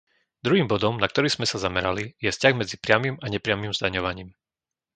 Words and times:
Druhým 0.45 0.65
bodom, 0.73 0.93
na 0.99 1.05
ktorý 1.11 1.27
sme 1.31 1.45
sa 1.51 1.57
zamerali, 1.65 2.03
je 2.23 2.29
vzťah 2.33 2.53
medzi 2.61 2.75
priamym 2.85 3.15
a 3.23 3.29
nepriamym 3.33 3.69
zdaňovaním. 3.77 4.29